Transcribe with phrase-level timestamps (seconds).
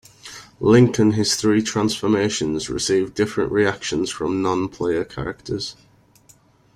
[0.59, 5.75] Link and his three transformations receive different reactions from non-player characters.